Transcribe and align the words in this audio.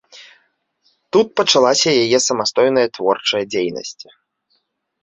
Тут 1.17 1.27
пачалася 1.41 1.89
яе 2.07 2.19
самастойная 2.29 2.87
творчая 2.97 3.43
дзейнасць. 3.53 4.03